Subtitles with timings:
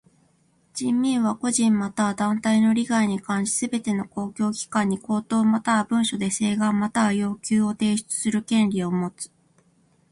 [0.73, 9.29] 人民は個人または団体の利害に関しすべての公共機関に口頭または文書で請願または要求を提出する権利をもつ。